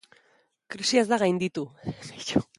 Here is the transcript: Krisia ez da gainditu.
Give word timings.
Krisia 0.75 1.03
ez 1.03 1.11
da 1.13 1.21
gainditu. 1.25 1.67